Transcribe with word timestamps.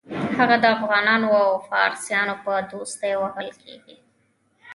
هغه 0.37 0.55
د 0.63 0.65
افغانانو 0.77 1.29
او 1.45 1.51
فارسیانو 1.69 2.35
په 2.43 2.53
دوستۍ 2.71 3.13
وهل 3.21 3.49
کېږي. 3.61 3.95